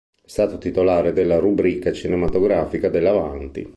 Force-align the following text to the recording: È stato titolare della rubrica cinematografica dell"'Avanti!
È 0.19 0.27
stato 0.27 0.57
titolare 0.57 1.13
della 1.13 1.37
rubrica 1.37 1.91
cinematografica 1.91 2.89
dell"'Avanti! 2.89 3.69